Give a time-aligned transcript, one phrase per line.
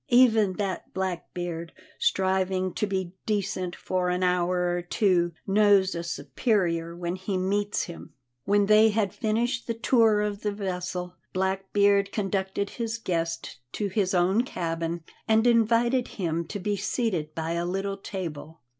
[0.09, 6.95] Even that Blackbeard, striving to be decent for an hour or two, knows a superior
[6.95, 8.11] when he meets him."
[8.43, 14.15] When they had finished the tour of the vessel, Blackbeard conducted his guest to his
[14.15, 18.61] own cabin and invited him to be seated by a little table.